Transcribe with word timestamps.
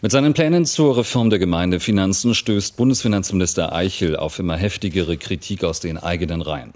Mit 0.00 0.12
seinen 0.12 0.32
Plänen 0.32 0.64
zur 0.64 0.96
Reform 0.96 1.28
der 1.28 1.40
Gemeindefinanzen 1.40 2.32
stößt 2.32 2.76
Bundesfinanzminister 2.76 3.72
Eichel 3.72 4.14
auf 4.14 4.38
immer 4.38 4.56
heftigere 4.56 5.16
Kritik 5.16 5.64
aus 5.64 5.80
den 5.80 5.98
eigenen 5.98 6.40
Reihen. 6.40 6.72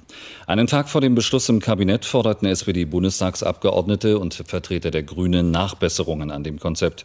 Einen 0.49 0.67
Tag 0.67 0.89
vor 0.89 1.01
dem 1.01 1.14
Beschluss 1.14 1.49
im 1.49 1.61
Kabinett 1.61 2.05
forderten 2.05 2.49
SPD-Bundestagsabgeordnete 2.49 4.19
und 4.19 4.35
Vertreter 4.35 4.91
der 4.91 5.05
Grünen 5.05 5.53
Nachbesserungen 5.53 6.32
an 6.32 6.43
dem 6.43 6.59
Konzept. 6.59 7.05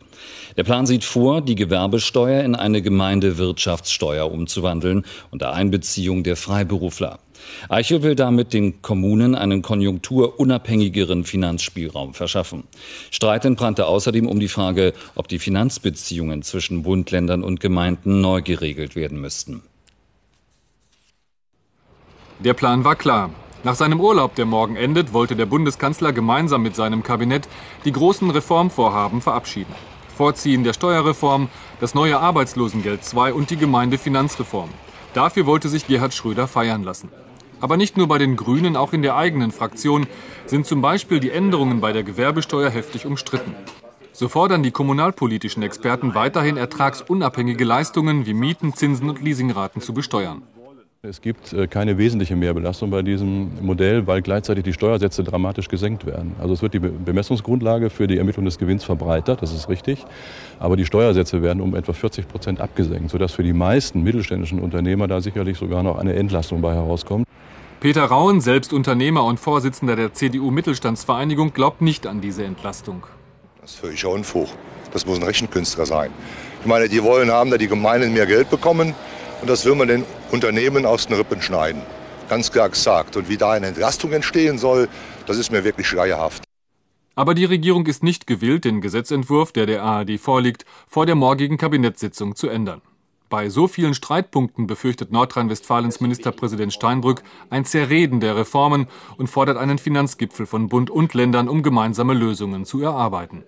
Der 0.57 0.63
Plan 0.63 0.87
sieht 0.87 1.03
vor, 1.03 1.41
die 1.41 1.53
Gewerbesteuer 1.53 2.43
in 2.43 2.55
eine 2.55 2.81
Gemeindewirtschaftssteuer 2.81 4.31
umzuwandeln 4.31 5.05
unter 5.29 5.53
Einbeziehung 5.53 6.23
der 6.23 6.35
Freiberufler. 6.35 7.19
Eichel 7.69 8.03
will 8.03 8.15
damit 8.15 8.53
den 8.53 8.81
Kommunen 8.81 9.35
einen 9.35 9.61
konjunkturunabhängigeren 9.61 11.23
Finanzspielraum 11.23 12.13
verschaffen. 12.13 12.63
Streit 13.11 13.45
entbrannte 13.45 13.87
außerdem 13.87 14.27
um 14.27 14.39
die 14.39 14.47
Frage, 14.47 14.93
ob 15.15 15.27
die 15.27 15.39
Finanzbeziehungen 15.39 16.43
zwischen 16.43 16.83
Bund, 16.83 17.11
Ländern 17.11 17.43
und 17.43 17.59
Gemeinden 17.59 18.21
neu 18.21 18.41
geregelt 18.41 18.95
werden 18.95 19.19
müssten. 19.19 19.61
Der 22.39 22.53
Plan 22.53 22.83
war 22.83 22.95
klar. 22.95 23.31
Nach 23.63 23.75
seinem 23.75 23.99
Urlaub, 23.99 24.35
der 24.35 24.45
morgen 24.45 24.75
endet, 24.75 25.11
wollte 25.11 25.35
der 25.35 25.47
Bundeskanzler 25.47 26.13
gemeinsam 26.13 26.61
mit 26.61 26.75
seinem 26.75 27.01
Kabinett 27.01 27.47
die 27.83 27.91
großen 27.91 28.29
Reformvorhaben 28.29 29.21
verabschieden. 29.21 29.73
Vorziehen 30.15 30.63
der 30.63 30.73
Steuerreform, 30.73 31.49
das 31.79 31.95
neue 31.95 32.19
Arbeitslosengeld 32.19 33.01
II 33.13 33.31
und 33.31 33.49
die 33.49 33.57
Gemeindefinanzreform. 33.57 34.69
Dafür 35.13 35.47
wollte 35.47 35.67
sich 35.67 35.87
Gerhard 35.87 36.13
Schröder 36.13 36.47
feiern 36.47 36.83
lassen. 36.83 37.09
Aber 37.59 37.77
nicht 37.77 37.97
nur 37.97 38.07
bei 38.07 38.17
den 38.17 38.35
Grünen, 38.35 38.75
auch 38.75 38.93
in 38.93 39.01
der 39.01 39.15
eigenen 39.15 39.51
Fraktion 39.51 40.07
sind 40.45 40.65
zum 40.65 40.81
Beispiel 40.81 41.19
die 41.19 41.31
Änderungen 41.31 41.81
bei 41.81 41.91
der 41.91 42.03
Gewerbesteuer 42.03 42.69
heftig 42.69 43.05
umstritten. 43.05 43.55
So 44.13 44.29
fordern 44.29 44.63
die 44.63 44.71
kommunalpolitischen 44.71 45.63
Experten 45.63 46.15
weiterhin 46.15 46.57
ertragsunabhängige 46.57 47.63
Leistungen 47.63 48.25
wie 48.25 48.33
Mieten, 48.33 48.73
Zinsen 48.73 49.09
und 49.09 49.21
Leasingraten 49.21 49.81
zu 49.81 49.93
besteuern. 49.93 50.41
Es 51.03 51.21
gibt 51.21 51.53
äh, 51.53 51.67
keine 51.67 51.99
wesentliche 51.99 52.35
Mehrbelastung 52.35 52.89
bei 52.89 53.03
diesem 53.03 53.51
Modell, 53.61 54.07
weil 54.07 54.23
gleichzeitig 54.23 54.63
die 54.63 54.73
Steuersätze 54.73 55.23
dramatisch 55.23 55.67
gesenkt 55.67 56.07
werden. 56.07 56.35
Also 56.39 56.55
es 56.55 56.63
wird 56.63 56.73
die 56.73 56.79
Bemessungsgrundlage 56.79 57.91
für 57.91 58.07
die 58.07 58.17
Ermittlung 58.17 58.45
des 58.45 58.57
Gewinns 58.57 58.83
verbreitert, 58.83 59.43
das 59.43 59.53
ist 59.53 59.69
richtig. 59.69 60.03
Aber 60.59 60.75
die 60.75 60.85
Steuersätze 60.85 61.43
werden 61.43 61.61
um 61.61 61.75
etwa 61.75 61.93
40 61.93 62.27
Prozent 62.27 62.59
abgesenkt, 62.59 63.11
sodass 63.11 63.33
für 63.33 63.43
die 63.43 63.53
meisten 63.53 64.01
mittelständischen 64.01 64.59
Unternehmer 64.59 65.07
da 65.07 65.21
sicherlich 65.21 65.59
sogar 65.59 65.83
noch 65.83 65.99
eine 65.99 66.13
Entlastung 66.13 66.61
bei 66.61 66.73
herauskommt. 66.73 67.27
Peter 67.79 68.05
Rauen, 68.05 68.41
selbst 68.41 68.73
Unternehmer 68.73 69.23
und 69.23 69.39
Vorsitzender 69.39 69.95
der 69.95 70.11
CDU 70.11 70.49
Mittelstandsvereinigung, 70.49 71.53
glaubt 71.53 71.79
nicht 71.79 72.07
an 72.07 72.21
diese 72.21 72.43
Entlastung. 72.43 73.03
Das 73.61 73.71
ist 73.71 73.79
völliger 73.79 74.09
Unfug. 74.09 74.47
Das 74.91 75.05
muss 75.05 75.19
ein 75.19 75.23
Rechenkünstler 75.23 75.85
sein. 75.85 76.11
Ich 76.61 76.65
meine, 76.65 76.89
die 76.89 77.03
wollen 77.03 77.29
haben, 77.29 77.51
da 77.51 77.57
die 77.59 77.67
Gemeinden 77.67 78.13
mehr 78.13 78.25
Geld 78.25 78.49
bekommen. 78.49 78.95
Und 79.41 79.47
das 79.47 79.63
will 79.63 79.75
man 79.75 79.87
den 79.87 80.05
Unternehmen 80.31 80.87
aus 80.87 81.05
den 81.05 81.17
Rippen 81.17 81.39
schneiden. 81.39 81.83
Ganz 82.29 82.51
klar 82.51 82.69
gesagt. 82.69 83.15
Und 83.15 83.29
wie 83.29 83.37
da 83.37 83.51
eine 83.51 83.67
Entlastung 83.67 84.11
entstehen 84.11 84.57
soll, 84.57 84.89
das 85.27 85.37
ist 85.37 85.51
mir 85.51 85.63
wirklich 85.63 85.85
schleierhaft. 85.85 86.43
Aber 87.13 87.35
die 87.35 87.45
Regierung 87.45 87.85
ist 87.85 88.01
nicht 88.01 88.25
gewillt, 88.25 88.65
den 88.65 88.81
Gesetzentwurf, 88.81 89.51
der 89.51 89.67
der 89.67 89.83
ARD 89.83 90.19
vorliegt, 90.19 90.65
vor 90.87 91.05
der 91.05 91.15
morgigen 91.15 91.59
Kabinettssitzung 91.59 92.35
zu 92.35 92.49
ändern. 92.49 92.81
Bei 93.29 93.49
so 93.49 93.67
vielen 93.67 93.93
Streitpunkten 93.93 94.67
befürchtet 94.67 95.11
Nordrhein-Westfalens 95.11 95.99
Ministerpräsident 95.99 96.71
Steinbrück 96.71 97.23
ein 97.49 97.65
Zerreden 97.65 98.21
der 98.21 98.37
Reformen 98.37 98.87
und 99.17 99.27
fordert 99.27 99.57
einen 99.57 99.79
Finanzgipfel 99.79 100.45
von 100.45 100.69
Bund 100.69 100.89
und 100.89 101.13
Ländern, 101.13 101.49
um 101.49 101.61
gemeinsame 101.61 102.13
Lösungen 102.13 102.63
zu 102.63 102.81
erarbeiten. 102.81 103.43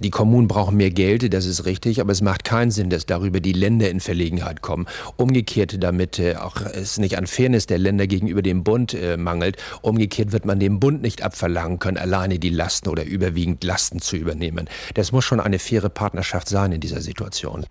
Die 0.00 0.10
Kommunen 0.10 0.48
brauchen 0.48 0.76
mehr 0.76 0.90
Geld, 0.90 1.32
das 1.32 1.46
ist 1.46 1.66
richtig, 1.66 2.00
aber 2.00 2.10
es 2.10 2.20
macht 2.20 2.42
keinen 2.42 2.72
Sinn, 2.72 2.90
dass 2.90 3.06
darüber 3.06 3.38
die 3.38 3.52
Länder 3.52 3.88
in 3.90 4.00
Verlegenheit 4.00 4.60
kommen. 4.60 4.86
Umgekehrt, 5.16 5.80
damit 5.80 6.18
äh, 6.18 6.34
auch 6.34 6.56
es 6.56 6.98
nicht 6.98 7.16
an 7.16 7.28
Fairness 7.28 7.66
der 7.66 7.78
Länder 7.78 8.08
gegenüber 8.08 8.42
dem 8.42 8.64
Bund 8.64 8.92
äh, 8.92 9.16
mangelt, 9.16 9.56
umgekehrt 9.82 10.32
wird 10.32 10.46
man 10.46 10.58
dem 10.58 10.80
Bund 10.80 11.00
nicht 11.00 11.22
abverlangen 11.22 11.78
können, 11.78 11.96
alleine 11.96 12.40
die 12.40 12.50
Lasten 12.50 12.88
oder 12.88 13.04
überwiegend 13.04 13.62
Lasten 13.62 14.00
zu 14.00 14.16
übernehmen. 14.16 14.68
Das 14.94 15.12
muss 15.12 15.24
schon 15.24 15.38
eine 15.38 15.60
faire 15.60 15.90
Partnerschaft 15.90 16.48
sein 16.48 16.72
in 16.72 16.80
dieser 16.80 17.00
Situation. 17.00 17.64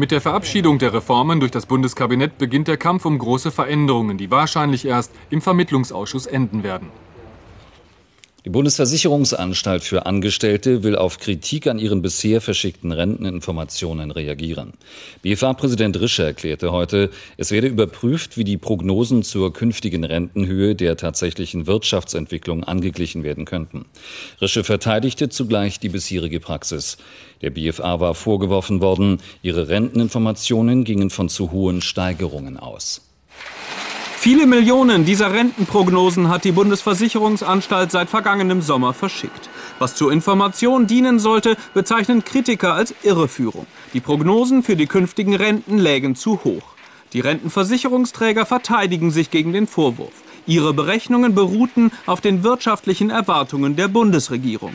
Mit 0.00 0.12
der 0.12 0.22
Verabschiedung 0.22 0.78
der 0.78 0.94
Reformen 0.94 1.40
durch 1.40 1.52
das 1.52 1.66
Bundeskabinett 1.66 2.38
beginnt 2.38 2.68
der 2.68 2.78
Kampf 2.78 3.04
um 3.04 3.18
große 3.18 3.50
Veränderungen, 3.50 4.16
die 4.16 4.30
wahrscheinlich 4.30 4.86
erst 4.86 5.12
im 5.28 5.42
Vermittlungsausschuss 5.42 6.24
enden 6.24 6.62
werden. 6.62 6.88
Die 8.46 8.50
Bundesversicherungsanstalt 8.50 9.82
für 9.82 10.06
Angestellte 10.06 10.82
will 10.82 10.96
auf 10.96 11.18
Kritik 11.18 11.66
an 11.66 11.78
ihren 11.78 12.00
bisher 12.00 12.40
verschickten 12.40 12.90
Renteninformationen 12.90 14.10
reagieren. 14.10 14.72
BFA-Präsident 15.20 16.00
Rischer 16.00 16.24
erklärte 16.24 16.72
heute, 16.72 17.10
es 17.36 17.50
werde 17.50 17.66
überprüft, 17.66 18.38
wie 18.38 18.44
die 18.44 18.56
Prognosen 18.56 19.24
zur 19.24 19.52
künftigen 19.52 20.04
Rentenhöhe 20.04 20.74
der 20.74 20.96
tatsächlichen 20.96 21.66
Wirtschaftsentwicklung 21.66 22.64
angeglichen 22.64 23.24
werden 23.24 23.44
könnten. 23.44 23.84
Rischer 24.40 24.64
verteidigte 24.64 25.28
zugleich 25.28 25.78
die 25.78 25.90
bisherige 25.90 26.40
Praxis. 26.40 26.96
Der 27.42 27.50
BFA 27.50 28.00
war 28.00 28.14
vorgeworfen 28.14 28.80
worden, 28.80 29.20
ihre 29.42 29.68
Renteninformationen 29.68 30.84
gingen 30.84 31.10
von 31.10 31.28
zu 31.28 31.52
hohen 31.52 31.82
Steigerungen 31.82 32.56
aus. 32.56 33.02
Viele 34.22 34.46
Millionen 34.46 35.06
dieser 35.06 35.32
Rentenprognosen 35.32 36.28
hat 36.28 36.44
die 36.44 36.52
Bundesversicherungsanstalt 36.52 37.90
seit 37.90 38.10
vergangenem 38.10 38.60
Sommer 38.60 38.92
verschickt. 38.92 39.48
Was 39.78 39.94
zur 39.94 40.12
Information 40.12 40.86
dienen 40.86 41.18
sollte, 41.18 41.56
bezeichnen 41.72 42.22
Kritiker 42.22 42.74
als 42.74 42.94
Irreführung. 43.02 43.66
Die 43.94 44.00
Prognosen 44.00 44.62
für 44.62 44.76
die 44.76 44.86
künftigen 44.86 45.34
Renten 45.34 45.78
lägen 45.78 46.16
zu 46.16 46.44
hoch. 46.44 46.74
Die 47.14 47.20
Rentenversicherungsträger 47.20 48.44
verteidigen 48.44 49.10
sich 49.10 49.30
gegen 49.30 49.54
den 49.54 49.66
Vorwurf. 49.66 50.12
Ihre 50.46 50.74
Berechnungen 50.74 51.34
beruhten 51.34 51.90
auf 52.04 52.20
den 52.20 52.42
wirtschaftlichen 52.42 53.08
Erwartungen 53.08 53.74
der 53.74 53.88
Bundesregierung. 53.88 54.74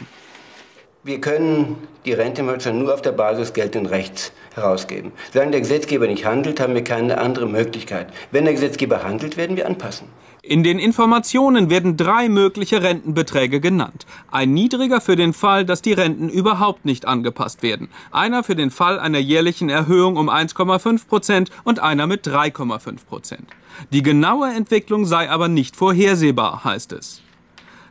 Wir 1.05 1.21
können 1.21 1.75
die 2.03 2.13
Rente 2.13 2.41
nur 2.73 2.91
auf 2.91 3.03
der 3.03 3.11
Basis 3.11 3.53
geltenden 3.53 3.85
Rechts 3.85 4.31
herausgeben. 4.55 5.11
Solange 5.31 5.51
der 5.51 5.61
Gesetzgeber 5.61 6.07
nicht 6.07 6.25
handelt, 6.25 6.59
haben 6.59 6.73
wir 6.73 6.83
keine 6.83 7.19
andere 7.19 7.45
Möglichkeit. 7.45 8.07
Wenn 8.31 8.45
der 8.45 8.55
Gesetzgeber 8.55 9.03
handelt, 9.03 9.37
werden 9.37 9.55
wir 9.55 9.67
anpassen. 9.67 10.07
In 10.41 10.63
den 10.63 10.79
Informationen 10.79 11.69
werden 11.69 11.95
drei 11.95 12.27
mögliche 12.27 12.81
Rentenbeträge 12.81 13.59
genannt. 13.59 14.07
Ein 14.31 14.55
niedriger 14.55 14.99
für 14.99 15.15
den 15.15 15.33
Fall, 15.33 15.63
dass 15.63 15.83
die 15.83 15.93
Renten 15.93 16.27
überhaupt 16.27 16.85
nicht 16.85 17.05
angepasst 17.05 17.61
werden. 17.61 17.89
Einer 18.09 18.43
für 18.43 18.55
den 18.55 18.71
Fall 18.71 18.97
einer 18.97 19.19
jährlichen 19.19 19.69
Erhöhung 19.69 20.17
um 20.17 20.27
1,5 20.27 21.07
Prozent 21.07 21.51
und 21.63 21.77
einer 21.77 22.07
mit 22.07 22.25
3,5 22.27 23.05
Prozent. 23.07 23.47
Die 23.91 24.01
genaue 24.01 24.49
Entwicklung 24.49 25.05
sei 25.05 25.29
aber 25.29 25.49
nicht 25.49 25.75
vorhersehbar, 25.75 26.63
heißt 26.63 26.93
es. 26.93 27.21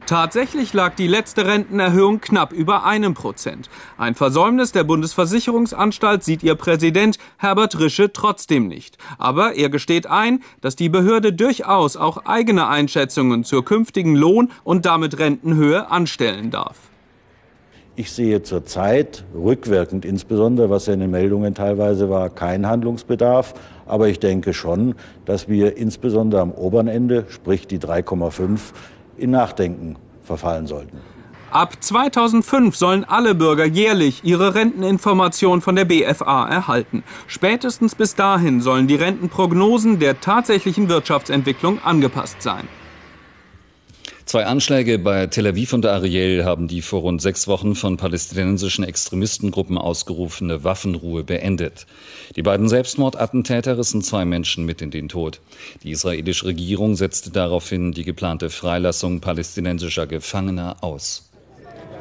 Tatsächlich 0.07 0.75
lag 0.75 0.95
die 0.97 1.07
letzte 1.07 1.47
Rentenerhöhung 1.47 2.21
knapp 2.21 2.53
über 2.53 2.85
einem 2.85 3.15
Prozent. 3.15 3.71
Ein 3.97 4.15
Versäumnis 4.15 4.71
der 4.71 4.85
Bundesversicherungsanstalt 4.85 6.23
sieht 6.23 6.43
ihr 6.43 6.57
Präsident 6.57 7.17
Herbert 7.39 7.79
Rische 7.81 8.13
trotzdem 8.13 8.69
nicht. 8.69 8.99
Aber 9.17 9.55
er 9.55 9.71
gesteht 9.71 10.07
ein, 10.07 10.43
dass 10.61 10.77
die 10.77 10.91
Behörde 10.91 11.33
durchaus 11.33 11.97
auch 11.97 12.27
eigene 12.27 12.69
Einschätzungen 12.69 13.45
zur 13.45 13.65
künftigen 13.65 14.15
Lohn- 14.15 14.51
und 14.63 14.85
damit 14.85 15.19
Rentenhöhe 15.19 15.91
anstellen 15.91 16.51
darf. 16.51 16.77
Ich 17.97 18.13
sehe 18.13 18.43
zurzeit, 18.43 19.25
rückwirkend 19.35 20.05
insbesondere, 20.05 20.69
was 20.69 20.85
ja 20.85 20.93
in 20.93 21.01
den 21.01 21.13
Meldungen 21.13 21.55
teilweise 21.55 22.11
war, 22.11 22.29
keinen 22.29 22.67
Handlungsbedarf. 22.67 23.55
Aber 23.87 24.09
ich 24.09 24.19
denke 24.19 24.53
schon, 24.53 24.97
dass 25.25 25.49
wir 25.49 25.79
insbesondere 25.79 26.43
am 26.43 26.51
oberen 26.51 26.89
Ende, 26.89 27.25
sprich 27.31 27.67
die 27.67 27.79
3,5, 27.79 28.73
in 29.17 29.31
Nachdenken 29.31 29.97
verfallen 30.23 30.67
sollten. 30.67 30.99
Ab 31.51 31.77
2005 31.79 32.75
sollen 32.75 33.05
alle 33.05 33.37
Bürger 33.37 33.65
jährlich 33.65 34.25
ihre 34.25 34.57
Renteninformation 34.57 35.61
von 35.61 35.77
der 35.77 35.85
BFA 35.85 36.49
erhalten. 36.49 37.05
Spätestens 37.29 37.95
bis 37.95 38.17
dahin 38.17 38.61
sollen 38.61 38.89
die 38.89 38.97
Rentenprognosen 38.97 40.01
der 40.01 40.21
tatsächlichen 40.21 40.89
Wirtschaftsentwicklung 40.89 41.79
angepasst 41.85 42.43
sein. 42.43 42.67
Zwei 44.27 44.47
Anschläge 44.47 44.99
bei 44.99 45.27
Tel 45.27 45.47
Aviv 45.47 45.75
und 45.75 45.85
Ariel 45.85 46.45
haben 46.45 46.67
die 46.67 46.81
vor 46.81 47.03
rund 47.03 47.21
sechs 47.21 47.47
Wochen 47.47 47.75
von 47.75 47.99
palästinensischen 47.99 48.83
Extremistengruppen 48.83 49.77
ausgerufene 49.77 50.65
Waffenruhe 50.65 51.25
beendet. 51.25 51.87
Die 52.35 52.43
beiden 52.43 52.69
Selbstmordattentäter 52.69 53.77
rissen 53.77 54.01
zwei 54.03 54.25
Menschen 54.25 54.65
mit 54.65 54.81
in 54.81 54.91
den 54.91 55.11
Tod. 55.11 55.41
Die 55.83 55.91
israelische 55.91 56.47
Regierung 56.47 56.97
setzte 56.97 57.31
daraufhin 57.31 57.93
die 57.93 58.05
geplante 58.05 58.49
Freilassung 58.49 59.21
palästinensischer 59.21 60.07
Gefangener 60.07 60.77
aus. 60.81 61.29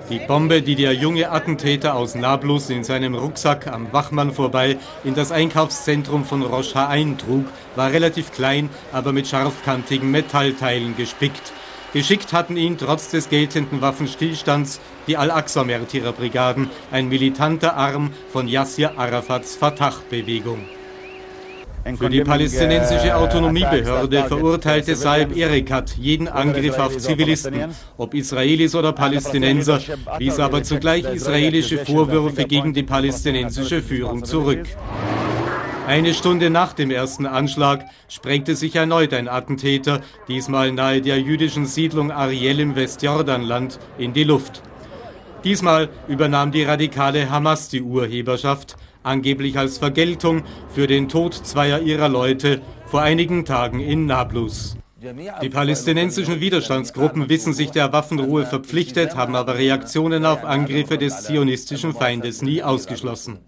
Die 0.10 0.20
Bombe, 0.20 0.62
die 0.62 0.76
der 0.76 0.94
junge 0.94 1.30
Attentäter 1.30 1.96
aus 1.96 2.16
Nablus 2.16 2.70
in 2.70 2.84
seinem 2.84 3.16
Rucksack 3.16 3.68
am 3.68 3.92
Wachmann 3.92 4.34
vorbei 4.34 4.78
in 5.04 5.14
das 5.14 5.32
Einkaufszentrum 5.32 6.26
von 6.26 6.42
Rocha 6.42 6.88
eintrug, 6.88 7.46
war 7.76 7.92
relativ 7.92 8.32
klein, 8.32 8.70
aber 8.92 9.12
mit 9.12 9.28
scharfkantigen 9.28 10.10
Metallteilen 10.10 10.96
gespickt. 10.96 11.54
Geschickt 11.94 12.34
hatten 12.34 12.58
ihn 12.58 12.80
trotz 12.80 13.12
des 13.12 13.30
geltenden 13.30 13.82
Waffenstillstands 13.82 14.82
die 15.06 15.16
Al-Aqsa-Märtyrerbrigaden, 15.16 16.72
ein 16.92 17.08
militanter 17.08 17.78
Arm 17.78 18.10
von 18.32 18.48
Yassir 18.48 18.98
Arafats 18.98 19.56
Fatah-Bewegung. 19.56 20.66
Für 21.98 22.10
die 22.10 22.22
palästinensische 22.22 23.16
Autonomiebehörde 23.16 24.24
verurteilte 24.24 24.96
Saib 24.96 25.38
Erekat 25.38 25.96
jeden 25.98 26.28
Angriff 26.28 26.80
auf 26.80 26.98
Zivilisten, 26.98 27.76
ob 27.98 28.16
Israelis 28.16 28.74
oder 28.74 28.94
Palästinenser, 28.94 29.80
wies 30.18 30.40
aber 30.40 30.64
zugleich 30.64 31.04
israelische 31.04 31.86
Vorwürfe 31.86 32.46
gegen 32.46 32.74
die 32.74 32.84
palästinensische 32.84 33.84
Führung 33.84 34.24
zurück. 34.24 34.66
Eine 35.88 36.14
Stunde 36.14 36.50
nach 36.50 36.72
dem 36.72 36.92
ersten 36.92 37.26
Anschlag 37.26 37.86
sprengte 38.08 38.56
sich 38.56 38.76
erneut 38.76 39.14
ein 39.14 39.28
Attentäter, 39.28 40.02
diesmal 40.30 40.72
nahe 40.72 41.02
der 41.02 41.20
jüdischen 41.20 41.66
Siedlung 41.66 42.10
Ariel 42.10 42.62
im 42.62 42.76
Westjordanland, 42.78 43.80
in 43.98 44.14
die 44.14 44.24
Luft. 44.24 44.62
Diesmal 45.44 45.90
übernahm 46.08 46.54
die 46.54 46.64
radikale 46.64 47.30
Hamas 47.30 47.68
die 47.68 47.82
Urheberschaft, 47.82 48.78
angeblich 49.04 49.58
als 49.58 49.78
Vergeltung 49.78 50.44
für 50.70 50.88
den 50.88 51.10
Tod 51.10 51.34
zweier 51.34 51.82
ihrer 51.82 52.08
Leute 52.08 52.62
vor 52.86 53.02
einigen 53.02 53.44
Tagen 53.44 53.82
in 53.82 54.06
Nablus. 54.06 54.78
Die 55.42 55.50
palästinensischen 55.50 56.40
Widerstandsgruppen 56.40 57.28
wissen 57.28 57.52
sich 57.52 57.72
der 57.72 57.92
Waffenruhe 57.92 58.46
verpflichtet, 58.46 59.18
haben 59.18 59.36
aber 59.36 59.58
Reaktionen 59.58 60.26
auf 60.26 60.46
Angriffe 60.46 60.98
des 60.98 61.24
zionistischen 61.24 61.94
Feindes 61.94 62.42
nie 62.42 62.64
ausgeschlossen. 62.64 63.40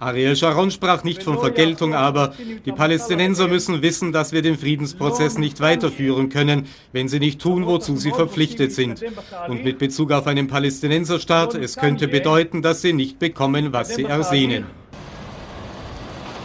Ariel 0.00 0.36
Sharon 0.36 0.70
sprach 0.70 1.02
nicht 1.02 1.22
von 1.22 1.38
Vergeltung, 1.38 1.94
aber 1.94 2.34
die 2.66 2.72
Palästinenser 2.72 3.48
müssen 3.48 3.80
wissen, 3.80 4.12
dass 4.12 4.32
wir 4.32 4.42
den 4.42 4.58
Friedensprozess 4.58 5.38
nicht 5.38 5.60
weiterführen 5.60 6.28
können, 6.28 6.66
wenn 6.92 7.08
sie 7.08 7.20
nicht 7.20 7.40
tun, 7.40 7.64
wozu 7.64 7.96
sie 7.96 8.10
verpflichtet 8.10 8.72
sind. 8.72 9.02
Und 9.48 9.64
mit 9.64 9.78
Bezug 9.78 10.12
auf 10.12 10.26
einen 10.26 10.46
Palästinenserstaat, 10.46 11.54
es 11.54 11.76
könnte 11.76 12.06
bedeuten, 12.06 12.60
dass 12.60 12.82
sie 12.82 12.92
nicht 12.92 13.18
bekommen, 13.18 13.72
was 13.72 13.94
sie 13.94 14.04
ersehnen. 14.04 14.66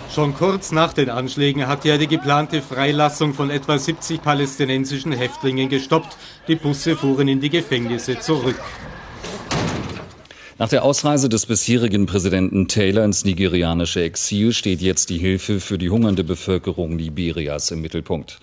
Schon 0.10 0.34
kurz 0.34 0.72
nach 0.72 0.94
den 0.94 1.10
Anschlägen 1.10 1.68
hat 1.68 1.86
er 1.86 1.98
die 1.98 2.08
geplante 2.08 2.62
Freilassung 2.62 3.34
von 3.34 3.50
etwa 3.50 3.78
70 3.78 4.22
palästinensischen 4.22 5.12
Häftlingen 5.12 5.68
gestoppt. 5.68 6.16
Die 6.48 6.56
Busse 6.56 6.96
fuhren 6.96 7.28
in 7.28 7.42
die 7.42 7.50
Gefängnisse 7.50 8.20
zurück. 8.20 8.60
Nach 10.60 10.68
der 10.68 10.84
Ausreise 10.84 11.30
des 11.30 11.46
bisherigen 11.46 12.06
Präsidenten 12.06 12.68
Taylor 12.68 13.06
ins 13.06 13.24
nigerianische 13.24 14.02
Exil 14.04 14.52
steht 14.52 14.82
jetzt 14.82 15.10
die 15.10 15.18
Hilfe 15.18 15.62
für 15.62 15.78
die 15.78 15.90
hungernde 15.90 16.26
Bevölkerung 16.26 16.98
Liberias 16.98 17.72
im 17.72 17.80
Mittelpunkt. 17.80 18.40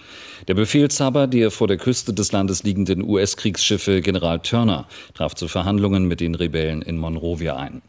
Der 0.48 0.54
Befehlshaber 0.54 1.26
der 1.26 1.50
vor 1.50 1.68
der 1.68 1.76
Küste 1.76 2.14
des 2.14 2.32
Landes 2.32 2.62
liegenden 2.62 3.06
US-Kriegsschiffe 3.06 4.00
General 4.00 4.40
Turner 4.40 4.86
traf 5.12 5.34
zu 5.34 5.46
Verhandlungen 5.46 6.08
mit 6.08 6.20
den 6.20 6.34
Rebellen 6.34 6.80
in 6.80 6.96
Monrovia 6.96 7.56
ein. 7.56 7.82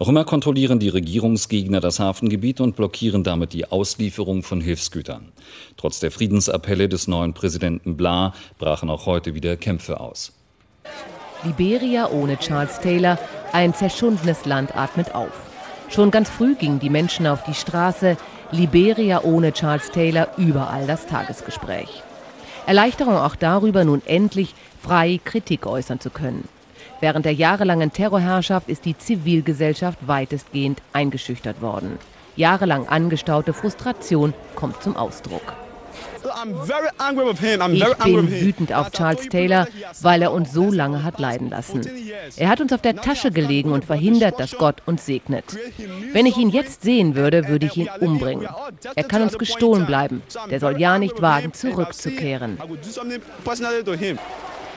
Noch 0.00 0.08
immer 0.08 0.24
kontrollieren 0.24 0.80
die 0.80 0.88
Regierungsgegner 0.88 1.78
das 1.78 2.00
Hafengebiet 2.00 2.60
und 2.60 2.74
blockieren 2.74 3.22
damit 3.22 3.52
die 3.52 3.70
Auslieferung 3.70 4.42
von 4.42 4.60
Hilfsgütern. 4.60 5.28
Trotz 5.76 6.00
der 6.00 6.10
Friedensappelle 6.10 6.88
des 6.88 7.06
neuen 7.06 7.32
Präsidenten 7.32 7.96
Bla 7.96 8.34
brachen 8.58 8.90
auch 8.90 9.06
heute 9.06 9.36
wieder 9.36 9.56
Kämpfe 9.56 10.00
aus. 10.00 10.32
Liberia 11.44 12.10
ohne 12.10 12.36
Charles 12.36 12.80
Taylor, 12.80 13.16
ein 13.52 13.74
zerschundenes 13.74 14.44
Land 14.44 14.76
atmet 14.76 15.14
auf. 15.14 15.32
Schon 15.88 16.10
ganz 16.10 16.28
früh 16.28 16.54
gingen 16.54 16.80
die 16.80 16.90
Menschen 16.90 17.26
auf 17.26 17.42
die 17.44 17.54
Straße, 17.54 18.16
Liberia 18.50 19.22
ohne 19.22 19.52
Charles 19.52 19.90
Taylor 19.90 20.28
überall 20.36 20.86
das 20.86 21.06
Tagesgespräch. 21.06 22.02
Erleichterung 22.66 23.16
auch 23.16 23.36
darüber, 23.36 23.84
nun 23.84 24.02
endlich 24.04 24.54
frei 24.82 25.20
Kritik 25.24 25.66
äußern 25.66 26.00
zu 26.00 26.10
können. 26.10 26.48
Während 27.00 27.24
der 27.24 27.34
jahrelangen 27.34 27.92
Terrorherrschaft 27.92 28.68
ist 28.68 28.84
die 28.84 28.98
Zivilgesellschaft 28.98 29.98
weitestgehend 30.06 30.82
eingeschüchtert 30.92 31.62
worden. 31.62 31.98
Jahrelang 32.36 32.88
angestaute 32.88 33.52
Frustration 33.52 34.34
kommt 34.54 34.82
zum 34.82 34.96
Ausdruck. 34.96 35.54
Ich 37.72 37.94
bin 38.04 38.30
wütend 38.30 38.72
auf 38.72 38.90
Charles 38.90 39.28
Taylor, 39.28 39.66
weil 40.00 40.22
er 40.22 40.32
uns 40.32 40.52
so 40.52 40.70
lange 40.70 41.02
hat 41.02 41.18
leiden 41.18 41.50
lassen. 41.50 41.82
Er 42.36 42.48
hat 42.48 42.60
uns 42.60 42.72
auf 42.72 42.82
der 42.82 42.96
Tasche 42.96 43.30
gelegen 43.30 43.72
und 43.72 43.84
verhindert, 43.84 44.38
dass 44.40 44.56
Gott 44.56 44.82
uns 44.86 45.06
segnet. 45.06 45.44
Wenn 46.12 46.26
ich 46.26 46.36
ihn 46.36 46.50
jetzt 46.50 46.82
sehen 46.82 47.14
würde, 47.14 47.48
würde 47.48 47.66
ich 47.66 47.76
ihn 47.76 47.88
umbringen. 48.00 48.48
Er 48.94 49.04
kann 49.04 49.22
uns 49.22 49.38
gestohlen 49.38 49.86
bleiben. 49.86 50.22
Der 50.50 50.60
soll 50.60 50.80
ja 50.80 50.98
nicht 50.98 51.20
wagen, 51.22 51.52
zurückzukehren. 51.52 52.58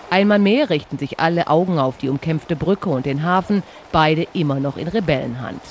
Einmal 0.09 0.39
mehr 0.39 0.69
richten 0.69 0.97
sich 0.97 1.21
alle 1.21 1.47
Augen 1.47 1.79
auf 1.79 1.97
die 1.97 2.09
umkämpfte 2.09 2.57
Brücke 2.57 2.89
und 2.89 3.05
den 3.05 3.23
Hafen, 3.23 3.63
beide 3.93 4.27
immer 4.33 4.59
noch 4.59 4.75
in 4.75 4.89
Rebellenhand. 4.89 5.61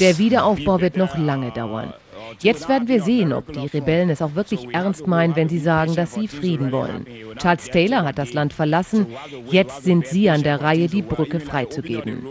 Der 0.00 0.18
Wiederaufbau 0.18 0.80
wird 0.80 0.96
noch 0.96 1.16
lange 1.16 1.50
dauern. 1.52 1.92
Jetzt 2.40 2.68
werden 2.68 2.88
wir 2.88 3.02
sehen, 3.02 3.32
ob 3.32 3.52
die 3.52 3.66
Rebellen 3.66 4.10
es 4.10 4.22
auch 4.22 4.34
wirklich 4.34 4.72
ernst 4.72 5.06
meinen, 5.06 5.36
wenn 5.36 5.48
sie 5.48 5.58
sagen, 5.58 5.94
dass 5.94 6.14
sie 6.14 6.28
Frieden 6.28 6.72
wollen. 6.72 7.06
Charles 7.38 7.66
Taylor 7.70 8.04
hat 8.04 8.18
das 8.18 8.32
Land 8.32 8.52
verlassen. 8.52 9.06
Jetzt 9.50 9.84
sind 9.84 10.06
sie 10.06 10.30
an 10.30 10.42
der 10.42 10.60
Reihe, 10.60 10.88
die 10.88 11.02
Brücke 11.02 11.40
freizugeben. 11.40 12.26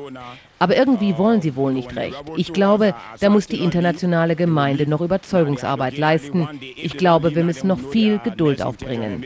Aber 0.57 0.75
irgendwie 0.75 1.18
wollen 1.18 1.42
sie 1.42 1.56
wohl 1.56 1.74
nicht 1.74 1.95
recht. 1.95 2.16
Ich 2.36 2.54
glaube, 2.54 2.94
da 3.19 3.30
muss 3.30 3.48
die 3.48 3.63
internationale 3.63 4.36
Gemeinde 4.36 4.90
noch 4.90 5.02
Überzeugungsarbeit 5.02 5.98
leisten. 5.98 6.48
Ich 6.75 6.98
glaube, 6.98 7.36
wir 7.36 7.44
müssen 7.44 7.68
noch 7.68 7.80
viel 7.80 8.19
Geduld 8.19 8.62
aufbringen. 8.62 9.24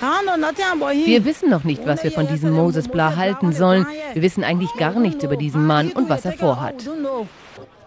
Wir 0.00 1.24
wissen 1.24 1.50
noch 1.50 1.64
nicht, 1.64 1.86
was 1.86 2.02
wir 2.04 2.10
von 2.10 2.26
diesem 2.26 2.52
Moses 2.52 2.88
Blah 2.88 3.16
halten 3.16 3.52
sollen. 3.52 3.86
Wir 4.14 4.22
wissen 4.22 4.44
eigentlich 4.44 4.74
gar 4.76 4.98
nichts 4.98 5.22
über 5.24 5.36
diesen 5.36 5.66
Mann 5.66 5.92
und 5.92 6.08
was 6.08 6.24
er 6.24 6.32
vorhat. 6.32 6.88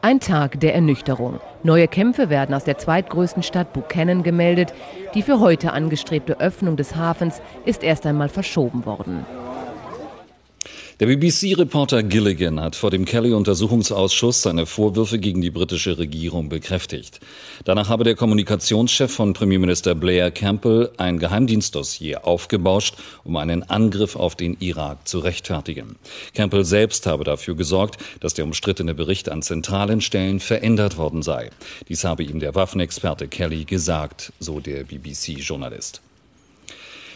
Ein 0.01 0.19
Tag 0.19 0.59
der 0.59 0.75
Ernüchterung. 0.75 1.39
Neue 1.63 1.87
Kämpfe 1.87 2.29
werden 2.29 2.53
aus 2.53 2.65
der 2.65 2.77
zweitgrößten 2.77 3.41
Stadt 3.41 3.71
Buchanan 3.73 4.21
gemeldet. 4.21 4.73
Die 5.13 5.21
für 5.21 5.39
heute 5.39 5.71
angestrebte 5.71 6.39
Öffnung 6.39 6.75
des 6.75 6.95
Hafens 6.95 7.41
ist 7.65 7.83
erst 7.83 8.05
einmal 8.05 8.29
verschoben 8.29 8.85
worden. 8.85 9.25
Der 10.99 11.07
BBC-Reporter 11.07 12.03
Gilligan 12.03 12.61
hat 12.61 12.75
vor 12.75 12.91
dem 12.91 13.05
Kelly-Untersuchungsausschuss 13.05 14.43
seine 14.43 14.67
Vorwürfe 14.67 15.17
gegen 15.17 15.41
die 15.41 15.49
britische 15.49 15.97
Regierung 15.97 16.49
bekräftigt. 16.49 17.19
Danach 17.65 17.89
habe 17.89 18.03
der 18.03 18.13
Kommunikationschef 18.13 19.11
von 19.11 19.33
Premierminister 19.33 19.95
Blair 19.95 20.29
Campbell 20.29 20.91
ein 20.97 21.17
Geheimdienstdossier 21.17 22.27
aufgebauscht, 22.27 22.95
um 23.23 23.37
einen 23.37 23.63
Angriff 23.63 24.15
auf 24.15 24.35
den 24.35 24.55
Irak 24.59 25.07
zu 25.07 25.17
rechtfertigen. 25.17 25.95
Campbell 26.35 26.63
selbst 26.63 27.07
habe 27.07 27.23
dafür 27.23 27.55
gesorgt, 27.55 27.97
dass 28.19 28.35
der 28.35 28.45
umstrittene 28.45 28.93
Bericht 28.93 29.29
an 29.29 29.41
zentralen 29.41 29.99
Stellen 29.99 30.39
verändert 30.39 30.97
worden 30.97 31.23
sei. 31.23 31.49
Dies 31.89 32.03
habe 32.03 32.21
ihm 32.21 32.39
der 32.39 32.53
Waffenexperte 32.53 33.27
Kelly 33.27 33.65
gesagt, 33.65 34.31
so 34.39 34.59
der 34.59 34.83
BBC-Journalist. 34.83 36.02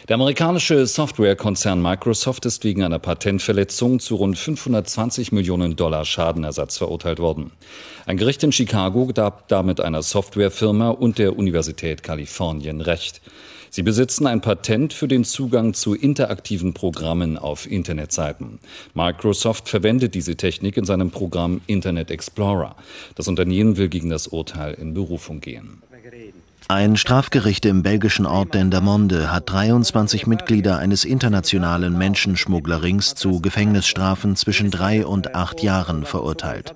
Der 0.08 0.14
amerikanische 0.14 0.86
Softwarekonzern 0.86 1.82
Microsoft 1.82 2.46
ist 2.46 2.64
wegen 2.64 2.82
einer 2.82 2.98
Patentverletzung 2.98 4.00
zu 4.00 4.14
rund 4.14 4.38
520 4.38 5.32
Millionen 5.32 5.76
Dollar 5.76 6.06
Schadenersatz 6.06 6.78
verurteilt 6.78 7.18
worden. 7.18 7.52
Ein 8.06 8.16
Gericht 8.16 8.42
in 8.42 8.50
Chicago 8.50 9.08
gab 9.08 9.48
damit 9.48 9.82
einer 9.82 10.00
Softwarefirma 10.00 10.88
und 10.88 11.18
der 11.18 11.36
Universität 11.36 12.02
Kalifornien 12.02 12.80
Recht. 12.80 13.20
Sie 13.68 13.82
besitzen 13.82 14.26
ein 14.26 14.40
Patent 14.40 14.94
für 14.94 15.08
den 15.08 15.24
Zugang 15.24 15.74
zu 15.74 15.94
interaktiven 15.94 16.72
Programmen 16.72 17.36
auf 17.36 17.70
Internetseiten. 17.70 18.60
Microsoft 18.94 19.68
verwendet 19.68 20.14
diese 20.14 20.36
Technik 20.36 20.78
in 20.78 20.86
seinem 20.86 21.10
Programm 21.10 21.60
Internet 21.66 22.10
Explorer. 22.10 22.76
Das 23.14 23.28
Unternehmen 23.28 23.76
will 23.76 23.90
gegen 23.90 24.08
das 24.08 24.26
Urteil 24.26 24.72
in 24.72 24.94
Berufung 24.94 25.42
gehen. 25.42 25.82
Ein 26.70 26.98
Strafgericht 26.98 27.64
im 27.64 27.82
belgischen 27.82 28.26
Ort 28.26 28.52
Dendermonde 28.52 29.32
hat 29.32 29.50
23 29.50 30.26
Mitglieder 30.26 30.76
eines 30.76 31.06
internationalen 31.06 31.96
Menschenschmugglerrings 31.96 33.14
zu 33.14 33.40
Gefängnisstrafen 33.40 34.36
zwischen 34.36 34.70
drei 34.70 35.06
und 35.06 35.34
acht 35.34 35.62
Jahren 35.62 36.04
verurteilt. 36.04 36.74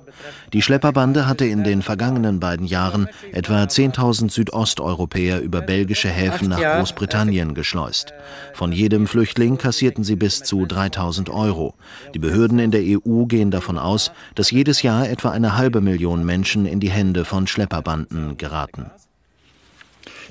Die 0.55 0.63
Schlepperbande 0.63 1.27
hatte 1.27 1.45
in 1.45 1.63
den 1.63 1.83
vergangenen 1.83 2.41
beiden 2.41 2.65
Jahren 2.65 3.07
etwa 3.33 3.65
10.000 3.65 4.31
Südosteuropäer 4.31 5.43
über 5.43 5.61
belgische 5.61 6.09
Häfen 6.09 6.49
nach 6.49 6.79
Großbritannien 6.79 7.53
geschleust. 7.53 8.15
Von 8.55 8.73
jedem 8.73 9.07
Flüchtling 9.07 9.59
kassierten 9.59 10.05
sie 10.05 10.17
bis 10.17 10.43
zu 10.43 10.63
3.000 10.63 11.29
Euro. 11.31 11.75
Die 12.15 12.19
Behörden 12.19 12.61
in 12.61 12.71
der 12.71 12.81
EU 12.83 13.27
gehen 13.27 13.51
davon 13.51 13.77
aus, 13.77 14.11
dass 14.37 14.53
jedes 14.53 14.81
Jahr 14.81 15.07
etwa 15.07 15.33
eine 15.33 15.59
halbe 15.59 15.83
Million 15.83 16.25
Menschen 16.25 16.65
in 16.65 16.81
die 16.81 16.91
Hände 16.91 17.27
von 17.27 17.47
Schlepperbanden 17.47 18.39
geraten. 18.39 18.91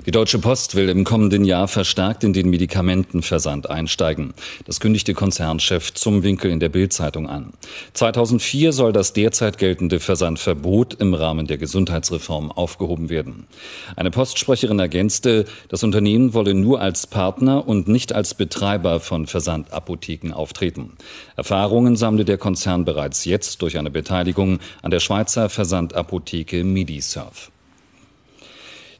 Die 0.06 0.10
Deutsche 0.10 0.40
Post 0.40 0.74
will 0.74 0.88
im 0.88 1.04
kommenden 1.04 1.44
Jahr 1.44 1.68
verstärkt 1.68 2.24
in 2.24 2.32
den 2.32 2.50
Medikamentenversand 2.50 3.70
einsteigen. 3.70 4.34
Das 4.64 4.80
kündigte 4.80 5.14
Konzernchef 5.14 5.94
zum 5.94 6.24
Winkel 6.24 6.50
in 6.50 6.58
der 6.58 6.70
Bildzeitung 6.70 7.28
an. 7.28 7.52
2004 7.92 8.72
soll 8.72 8.92
das 8.92 9.12
derzeit 9.12 9.58
geltende 9.58 10.00
Versandverbot 10.00 10.94
im 10.94 11.14
Rahmen 11.14 11.46
der 11.46 11.58
Gesundheitsreform 11.58 12.50
aufgehoben 12.50 13.10
werden. 13.10 13.46
Eine 13.94 14.10
Postsprecherin 14.10 14.80
ergänzte, 14.80 15.44
das 15.68 15.84
Unternehmen 15.84 16.34
wolle 16.34 16.54
nur 16.54 16.80
als 16.80 17.06
Partner 17.06 17.68
und 17.68 17.86
nicht 17.86 18.12
als 18.12 18.34
Betreiber 18.34 18.98
von 18.98 19.28
Versandapotheken 19.28 20.32
auftreten. 20.32 20.94
Erfahrungen 21.36 21.94
sammle 21.94 22.24
der 22.24 22.38
Konzern 22.38 22.84
bereits 22.84 23.24
jetzt 23.24 23.62
durch 23.62 23.78
eine 23.78 23.90
Beteiligung 23.90 24.58
an 24.82 24.90
der 24.90 25.00
Schweizer 25.00 25.48
Versandapotheke 25.48 26.64
Medisurf. 26.64 27.51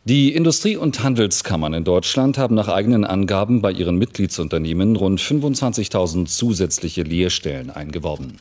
Die 0.04 0.34
Industrie- 0.34 0.76
und 0.76 1.04
Handelskammern 1.04 1.74
in 1.74 1.84
Deutschland 1.84 2.36
haben 2.36 2.56
nach 2.56 2.66
eigenen 2.66 3.04
Angaben 3.04 3.62
bei 3.62 3.70
ihren 3.70 3.98
Mitgliedsunternehmen 3.98 4.96
rund 4.96 5.20
25.000 5.20 6.26
zusätzliche 6.26 7.04
Lehrstellen 7.04 7.70
eingeworben. 7.70 8.38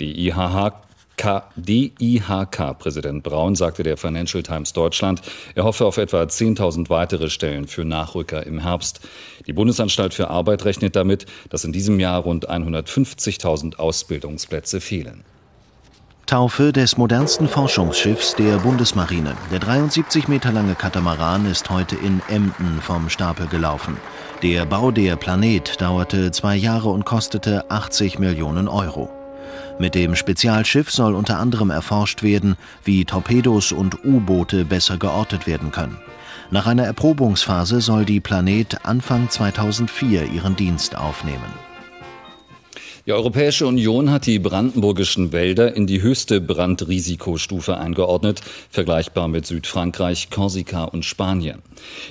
Die 0.00 0.32
DIHK-Präsident 1.56 3.22
Braun 3.22 3.54
sagte 3.54 3.84
der 3.84 3.96
Financial 3.96 4.42
Times 4.42 4.72
Deutschland, 4.72 5.22
er 5.54 5.62
hoffe 5.62 5.84
auf 5.86 5.96
etwa 5.96 6.22
10.000 6.22 6.90
weitere 6.90 7.30
Stellen 7.30 7.68
für 7.68 7.84
Nachrücker 7.84 8.44
im 8.44 8.58
Herbst. 8.58 8.98
Die 9.46 9.52
Bundesanstalt 9.52 10.12
für 10.12 10.28
Arbeit 10.28 10.64
rechnet 10.64 10.96
damit, 10.96 11.26
dass 11.50 11.62
in 11.62 11.70
diesem 11.72 12.00
Jahr 12.00 12.22
rund 12.22 12.50
150.000 12.50 13.76
Ausbildungsplätze 13.76 14.80
fehlen. 14.80 15.22
Taufe 16.26 16.72
des 16.72 16.96
modernsten 16.96 17.48
Forschungsschiffs 17.48 18.34
der 18.34 18.58
Bundesmarine. 18.58 19.36
Der 19.52 19.60
73 19.60 20.26
Meter 20.26 20.50
lange 20.50 20.74
Katamaran 20.74 21.46
ist 21.46 21.70
heute 21.70 21.94
in 21.94 22.20
Emden 22.28 22.80
vom 22.80 23.08
Stapel 23.08 23.46
gelaufen. 23.46 23.96
Der 24.42 24.66
Bau 24.66 24.90
der 24.90 25.14
Planet 25.14 25.80
dauerte 25.80 26.32
zwei 26.32 26.56
Jahre 26.56 26.88
und 26.88 27.04
kostete 27.04 27.70
80 27.70 28.18
Millionen 28.18 28.66
Euro. 28.66 29.08
Mit 29.78 29.94
dem 29.94 30.16
Spezialschiff 30.16 30.90
soll 30.90 31.14
unter 31.14 31.38
anderem 31.38 31.70
erforscht 31.70 32.24
werden, 32.24 32.56
wie 32.82 33.04
Torpedos 33.04 33.70
und 33.70 34.04
U-Boote 34.04 34.64
besser 34.64 34.96
geortet 34.96 35.46
werden 35.46 35.70
können. 35.70 35.96
Nach 36.50 36.66
einer 36.66 36.86
Erprobungsphase 36.86 37.80
soll 37.80 38.04
die 38.04 38.20
Planet 38.20 38.84
Anfang 38.84 39.30
2004 39.30 40.24
ihren 40.32 40.56
Dienst 40.56 40.96
aufnehmen. 40.96 41.65
Die 43.06 43.12
Europäische 43.12 43.68
Union 43.68 44.10
hat 44.10 44.26
die 44.26 44.40
brandenburgischen 44.40 45.30
Wälder 45.30 45.76
in 45.76 45.86
die 45.86 46.02
höchste 46.02 46.40
Brandrisikostufe 46.40 47.76
eingeordnet, 47.76 48.40
vergleichbar 48.68 49.28
mit 49.28 49.46
Südfrankreich, 49.46 50.28
Korsika 50.28 50.82
und 50.82 51.04
Spanien. 51.04 51.62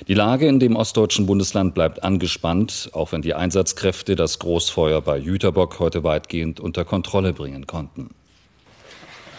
Die 0.08 0.14
Lage 0.14 0.48
in 0.48 0.58
dem 0.58 0.74
ostdeutschen 0.74 1.26
Bundesland 1.26 1.74
bleibt 1.74 2.02
angespannt, 2.02 2.88
auch 2.94 3.12
wenn 3.12 3.20
die 3.20 3.34
Einsatzkräfte 3.34 4.16
das 4.16 4.38
Großfeuer 4.38 5.02
bei 5.02 5.18
Jüterbock 5.18 5.80
heute 5.80 6.02
weitgehend 6.02 6.60
unter 6.60 6.86
Kontrolle 6.86 7.34
bringen 7.34 7.66
konnten. 7.66 8.08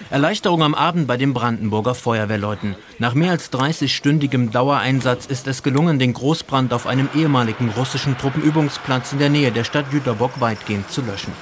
Erleichterung 0.10 0.64
am 0.64 0.76
Abend 0.76 1.08
bei 1.08 1.18
den 1.18 1.34
Brandenburger 1.34 1.96
Feuerwehrleuten. 1.96 2.76
Nach 3.00 3.14
mehr 3.14 3.32
als 3.32 3.52
30-stündigem 3.52 4.52
Dauereinsatz 4.52 5.26
ist 5.26 5.48
es 5.48 5.64
gelungen, 5.64 6.00
den 6.00 6.14
Großbrand 6.14 6.74
auf 6.74 6.88
einem 6.88 7.10
ehemaligen 7.16 7.70
russischen 7.70 8.18
Truppenübungsplatz 8.18 9.14
in 9.14 9.20
der 9.20 9.30
Nähe 9.30 9.52
der 9.52 9.64
Stadt 9.64 9.92
Jüterbock 9.92 10.40
weitgehend 10.40 10.90
zu 10.90 11.02
löschen. 11.02 11.34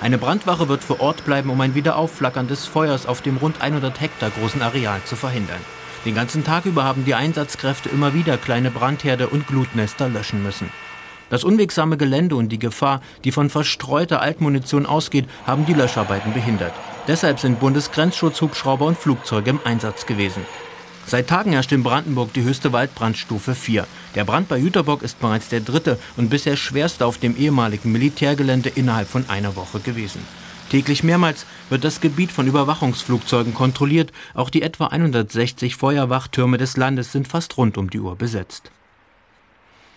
Eine 0.00 0.18
Brandwache 0.18 0.68
wird 0.68 0.82
vor 0.82 1.00
Ort 1.00 1.24
bleiben, 1.24 1.50
um 1.50 1.60
ein 1.60 1.74
Wiederaufflackern 1.74 2.48
des 2.48 2.66
Feuers 2.66 3.06
auf 3.06 3.20
dem 3.20 3.36
rund 3.36 3.60
100 3.60 4.00
Hektar 4.00 4.30
großen 4.30 4.62
Areal 4.62 5.00
zu 5.04 5.16
verhindern. 5.16 5.60
Den 6.04 6.14
ganzen 6.14 6.44
Tag 6.44 6.66
über 6.66 6.84
haben 6.84 7.04
die 7.04 7.14
Einsatzkräfte 7.14 7.88
immer 7.88 8.14
wieder 8.14 8.36
kleine 8.36 8.70
Brandherde 8.70 9.28
und 9.28 9.46
Glutnester 9.46 10.08
löschen 10.08 10.42
müssen. 10.42 10.70
Das 11.30 11.44
unwegsame 11.44 11.96
Gelände 11.96 12.36
und 12.36 12.50
die 12.50 12.58
Gefahr, 12.58 13.00
die 13.24 13.32
von 13.32 13.50
verstreuter 13.50 14.20
Altmunition 14.20 14.86
ausgeht, 14.86 15.26
haben 15.46 15.66
die 15.66 15.74
Löscharbeiten 15.74 16.32
behindert. 16.32 16.74
Deshalb 17.06 17.38
sind 17.38 17.60
Bundesgrenzschutzhubschrauber 17.60 18.86
und 18.86 18.96
Flugzeuge 18.96 19.50
im 19.50 19.60
Einsatz 19.64 20.06
gewesen. 20.06 20.46
Seit 21.06 21.28
Tagen 21.28 21.52
herrscht 21.52 21.72
in 21.72 21.82
Brandenburg 21.82 22.32
die 22.32 22.42
höchste 22.42 22.72
Waldbrandstufe 22.72 23.54
4. 23.54 23.86
Der 24.14 24.24
Brand 24.24 24.48
bei 24.48 24.56
Jüterbock 24.56 25.02
ist 25.02 25.20
bereits 25.20 25.50
der 25.50 25.60
dritte 25.60 25.98
und 26.16 26.30
bisher 26.30 26.56
schwerste 26.56 27.04
auf 27.04 27.18
dem 27.18 27.36
ehemaligen 27.36 27.92
Militärgelände 27.92 28.70
innerhalb 28.70 29.08
von 29.08 29.28
einer 29.28 29.54
Woche 29.54 29.80
gewesen. 29.80 30.26
Täglich 30.70 31.04
mehrmals 31.04 31.44
wird 31.68 31.84
das 31.84 32.00
Gebiet 32.00 32.32
von 32.32 32.46
Überwachungsflugzeugen 32.46 33.52
kontrolliert. 33.52 34.10
Auch 34.32 34.48
die 34.48 34.62
etwa 34.62 34.86
160 34.86 35.76
Feuerwachtürme 35.76 36.56
des 36.56 36.78
Landes 36.78 37.12
sind 37.12 37.28
fast 37.28 37.58
rund 37.58 37.76
um 37.76 37.90
die 37.90 38.00
Uhr 38.00 38.16
besetzt. 38.16 38.70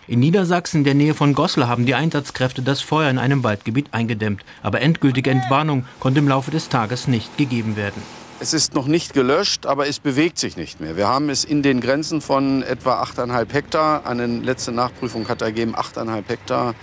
In 0.08 0.20
Niedersachsen, 0.20 0.78
in 0.78 0.84
der 0.84 0.94
Nähe 0.94 1.12
von 1.12 1.34
Goslar, 1.34 1.68
haben 1.68 1.84
die 1.84 1.94
Einsatzkräfte 1.94 2.62
das 2.62 2.80
Feuer 2.80 3.10
in 3.10 3.18
einem 3.18 3.44
Waldgebiet 3.44 3.88
eingedämmt. 3.92 4.42
Aber 4.62 4.80
endgültige 4.80 5.28
Entwarnung 5.28 5.84
konnte 6.00 6.20
im 6.20 6.28
Laufe 6.28 6.50
des 6.50 6.70
Tages 6.70 7.08
nicht 7.08 7.36
gegeben 7.36 7.76
werden. 7.76 8.02
Es 8.40 8.54
ist 8.54 8.72
noch 8.72 8.86
nicht 8.86 9.12
gelöscht, 9.12 9.66
aber 9.66 9.86
es 9.86 9.98
bewegt 9.98 10.38
sich 10.38 10.56
nicht 10.56 10.80
mehr. 10.80 10.96
Wir 10.96 11.08
haben 11.08 11.28
es 11.28 11.44
in 11.44 11.62
den 11.62 11.82
Grenzen 11.82 12.22
von 12.22 12.62
etwa 12.62 13.02
8,5 13.02 13.52
Hektar, 13.52 14.06
eine 14.06 14.26
letzte 14.26 14.72
Nachprüfung 14.72 15.28
hat 15.28 15.42
ergeben 15.42 15.74
8,5 15.74 16.22
Hektar, 16.26 16.74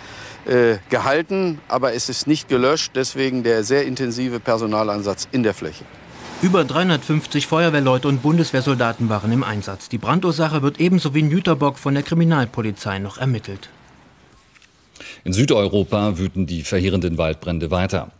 äh, 0.46 0.76
gehalten, 0.92 1.60
aber 1.68 1.94
es 1.94 2.10
ist 2.10 2.28
nicht 2.28 2.48
gelöscht, 2.48 2.92
deswegen 2.94 3.42
der 3.42 3.64
sehr 3.64 3.88
intensive 3.88 4.40
Personalansatz 4.40 5.28
in 5.32 5.42
der 5.42 5.56
Fläche. 5.56 5.86
Über 6.42 6.66
350 6.66 7.48
Feuerwehrleute 7.48 8.08
und 8.08 8.22
Bundeswehrsoldaten 8.22 9.10
waren 9.10 9.32
im 9.32 9.44
Einsatz. 9.44 9.88
Die 9.90 9.98
Brandursache 9.98 10.62
wird 10.62 10.80
ebenso 10.80 11.16
wie 11.16 11.22
in 11.22 11.32
Jüterbock 11.32 11.80
von 11.80 11.94
der 11.94 12.04
Kriminalpolizei 12.04 13.00
noch 13.00 13.18
ermittelt. 13.18 13.70
In 15.24 15.34
Südeuropa 15.34 16.18
wüten 16.20 16.46
die 16.46 16.62
verheerenden 16.62 17.18
Waldbrände 17.18 17.72
weiter. 17.72 18.12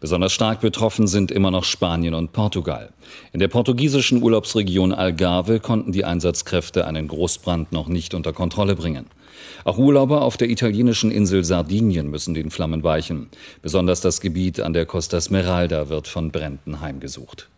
Besonders 0.00 0.32
stark 0.32 0.60
betroffen 0.60 1.06
sind 1.06 1.30
immer 1.30 1.50
noch 1.50 1.64
Spanien 1.64 2.14
und 2.14 2.32
Portugal. 2.32 2.90
In 3.32 3.40
der 3.40 3.48
portugiesischen 3.48 4.22
Urlaubsregion 4.22 4.92
Algarve 4.92 5.60
konnten 5.60 5.92
die 5.92 6.04
Einsatzkräfte 6.04 6.86
einen 6.86 7.08
Großbrand 7.08 7.72
noch 7.72 7.88
nicht 7.88 8.14
unter 8.14 8.32
Kontrolle 8.32 8.76
bringen. 8.76 9.06
Auch 9.64 9.78
Urlauber 9.78 10.22
auf 10.22 10.36
der 10.36 10.48
italienischen 10.48 11.10
Insel 11.10 11.44
Sardinien 11.44 12.08
müssen 12.08 12.34
den 12.34 12.50
Flammen 12.50 12.82
weichen. 12.82 13.28
Besonders 13.62 14.00
das 14.00 14.20
Gebiet 14.20 14.60
an 14.60 14.72
der 14.72 14.86
Costa 14.86 15.20
Smeralda 15.20 15.88
wird 15.88 16.08
von 16.08 16.30
Bränden 16.30 16.80
heimgesucht. 16.80 17.48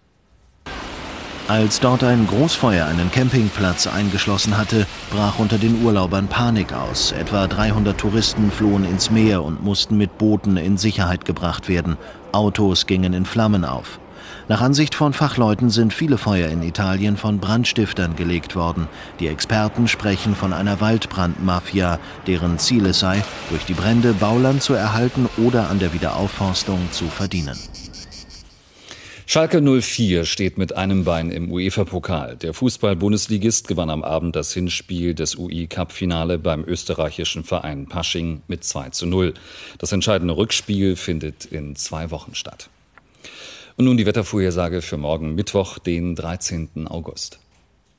Als 1.48 1.78
dort 1.78 2.02
ein 2.02 2.26
Großfeuer 2.26 2.86
einen 2.86 3.12
Campingplatz 3.12 3.86
eingeschlossen 3.86 4.58
hatte, 4.58 4.84
brach 5.10 5.38
unter 5.38 5.58
den 5.58 5.84
Urlaubern 5.84 6.26
Panik 6.26 6.72
aus. 6.72 7.12
Etwa 7.12 7.46
300 7.46 7.96
Touristen 7.96 8.50
flohen 8.50 8.84
ins 8.84 9.12
Meer 9.12 9.44
und 9.44 9.62
mussten 9.62 9.96
mit 9.96 10.18
Booten 10.18 10.56
in 10.56 10.76
Sicherheit 10.76 11.24
gebracht 11.24 11.68
werden. 11.68 11.98
Autos 12.32 12.86
gingen 12.86 13.12
in 13.12 13.24
Flammen 13.24 13.64
auf. 13.64 14.00
Nach 14.48 14.60
Ansicht 14.60 14.96
von 14.96 15.12
Fachleuten 15.12 15.70
sind 15.70 15.94
viele 15.94 16.18
Feuer 16.18 16.48
in 16.48 16.62
Italien 16.64 17.16
von 17.16 17.38
Brandstiftern 17.38 18.16
gelegt 18.16 18.56
worden. 18.56 18.88
Die 19.20 19.28
Experten 19.28 19.86
sprechen 19.86 20.34
von 20.34 20.52
einer 20.52 20.80
Waldbrandmafia, 20.80 22.00
deren 22.26 22.58
Ziel 22.58 22.86
es 22.86 22.98
sei, 22.98 23.22
durch 23.50 23.64
die 23.64 23.74
Brände 23.74 24.14
Bauland 24.14 24.64
zu 24.64 24.74
erhalten 24.74 25.28
oder 25.36 25.70
an 25.70 25.78
der 25.78 25.92
Wiederaufforstung 25.92 26.88
zu 26.90 27.04
verdienen. 27.06 27.56
Schalke 29.36 29.60
04 29.60 30.24
steht 30.24 30.56
mit 30.56 30.74
einem 30.76 31.04
Bein 31.04 31.30
im 31.30 31.52
UEFA-Pokal. 31.52 32.36
Der 32.36 32.54
Fußball-Bundesligist 32.54 33.68
gewann 33.68 33.90
am 33.90 34.02
Abend 34.02 34.34
das 34.34 34.54
Hinspiel 34.54 35.12
des 35.12 35.36
UI-Cup-Finale 35.36 36.38
beim 36.38 36.64
österreichischen 36.64 37.44
Verein 37.44 37.86
Pasching 37.86 38.40
mit 38.48 38.64
2 38.64 38.88
zu 38.88 39.04
0. 39.04 39.34
Das 39.76 39.92
entscheidende 39.92 40.38
Rückspiel 40.38 40.96
findet 40.96 41.44
in 41.44 41.76
zwei 41.76 42.10
Wochen 42.10 42.34
statt. 42.34 42.70
Und 43.76 43.84
nun 43.84 43.98
die 43.98 44.06
Wettervorhersage 44.06 44.80
für 44.80 44.96
morgen 44.96 45.34
Mittwoch, 45.34 45.78
den 45.78 46.14
13. 46.14 46.88
August. 46.88 47.38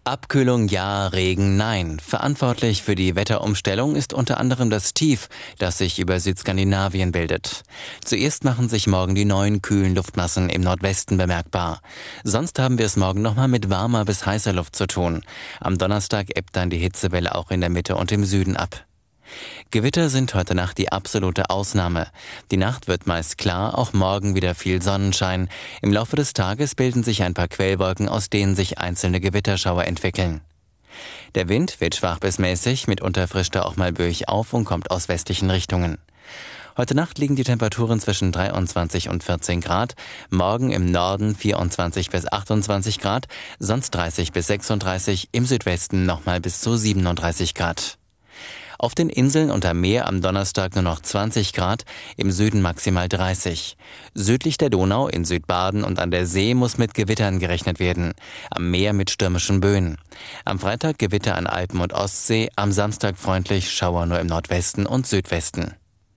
Abkühlung 0.07 0.69
ja, 0.69 1.07
Regen 1.07 1.57
nein. 1.57 1.99
Verantwortlich 1.99 2.81
für 2.81 2.95
die 2.95 3.15
Wetterumstellung 3.15 3.97
ist 3.97 4.13
unter 4.13 4.39
anderem 4.39 4.69
das 4.69 4.93
Tief, 4.93 5.27
das 5.59 5.77
sich 5.79 5.99
über 5.99 6.21
Südskandinavien 6.21 7.11
bildet. 7.11 7.63
Zuerst 8.05 8.45
machen 8.45 8.69
sich 8.69 8.87
morgen 8.87 9.15
die 9.15 9.25
neuen 9.25 9.61
kühlen 9.61 9.95
Luftmassen 9.95 10.49
im 10.49 10.61
Nordwesten 10.61 11.17
bemerkbar. 11.17 11.81
Sonst 12.23 12.57
haben 12.57 12.77
wir 12.77 12.85
es 12.85 12.95
morgen 12.95 13.21
nochmal 13.21 13.49
mit 13.49 13.69
warmer 13.69 14.05
bis 14.05 14.25
heißer 14.25 14.53
Luft 14.53 14.77
zu 14.77 14.87
tun. 14.87 15.23
Am 15.59 15.77
Donnerstag 15.77 16.37
ebbt 16.37 16.55
dann 16.55 16.69
die 16.69 16.77
Hitzewelle 16.77 17.35
auch 17.35 17.51
in 17.51 17.59
der 17.59 17.69
Mitte 17.69 17.97
und 17.97 18.09
im 18.13 18.23
Süden 18.23 18.55
ab. 18.55 18.86
Gewitter 19.71 20.09
sind 20.09 20.33
heute 20.33 20.55
Nacht 20.55 20.77
die 20.77 20.91
absolute 20.91 21.49
Ausnahme. 21.49 22.07
Die 22.51 22.57
Nacht 22.57 22.87
wird 22.87 23.07
meist 23.07 23.37
klar, 23.37 23.77
auch 23.77 23.93
morgen 23.93 24.35
wieder 24.35 24.55
viel 24.55 24.81
Sonnenschein. 24.81 25.49
Im 25.81 25.91
Laufe 25.91 26.15
des 26.15 26.33
Tages 26.33 26.75
bilden 26.75 27.03
sich 27.03 27.23
ein 27.23 27.33
paar 27.33 27.47
Quellwolken, 27.47 28.09
aus 28.09 28.29
denen 28.29 28.55
sich 28.55 28.77
einzelne 28.77 29.19
Gewitterschauer 29.19 29.85
entwickeln. 29.85 30.41
Der 31.35 31.49
Wind 31.49 31.79
wird 31.81 31.95
schwach 31.95 32.19
bis 32.19 32.39
mäßig, 32.39 32.87
mitunter 32.87 33.27
frischt 33.27 33.55
er 33.55 33.65
auch 33.65 33.75
mal 33.75 33.91
böig 33.91 34.29
auf 34.29 34.53
und 34.53 34.65
kommt 34.65 34.91
aus 34.91 35.09
westlichen 35.09 35.49
Richtungen. 35.49 35.97
Heute 36.77 36.93
Nacht 36.93 37.17
liegen 37.17 37.35
die 37.35 37.43
Temperaturen 37.43 37.99
zwischen 37.99 38.31
23 38.31 39.09
und 39.09 39.23
14 39.23 39.61
Grad, 39.61 39.95
morgen 40.29 40.71
im 40.71 40.85
Norden 40.91 41.35
24 41.35 42.11
bis 42.11 42.31
28 42.31 42.99
Grad, 42.99 43.27
sonst 43.57 43.91
30 43.91 44.31
bis 44.31 44.45
36, 44.45 45.29
im 45.31 45.45
Südwesten 45.45 46.05
nochmal 46.05 46.39
bis 46.39 46.61
zu 46.61 46.77
37 46.77 47.55
Grad. 47.55 47.97
Auf 48.79 48.93
den 48.93 49.09
Inseln 49.09 49.49
und 49.49 49.65
am 49.65 49.81
Meer 49.81 50.07
am 50.07 50.21
Donnerstag 50.21 50.75
nur 50.75 50.83
noch 50.83 51.01
20 51.01 51.53
Grad, 51.53 51.83
im 52.15 52.31
Süden 52.31 52.61
maximal 52.61 53.09
30. 53.09 53.75
Südlich 54.13 54.57
der 54.57 54.69
Donau, 54.69 55.07
in 55.07 55.25
Südbaden 55.25 55.83
und 55.83 55.99
an 55.99 56.11
der 56.11 56.25
See 56.25 56.53
muss 56.53 56.77
mit 56.77 56.93
Gewittern 56.93 57.39
gerechnet 57.39 57.79
werden. 57.79 58.13
Am 58.51 58.69
Meer 58.69 58.93
mit 58.93 59.09
stürmischen 59.09 59.59
Böen. 59.59 59.97
Am 60.45 60.59
Freitag 60.59 60.99
Gewitter 60.99 61.35
an 61.35 61.47
Alpen 61.47 61.81
und 61.81 61.93
Ostsee, 61.93 62.49
am 62.55 62.71
Samstag 62.71 63.17
freundlich 63.17 63.71
Schauer 63.71 64.05
nur 64.05 64.19
im 64.19 64.27
Nordwesten 64.27 64.85
und 64.85 65.07
Südwesten. 65.07 65.73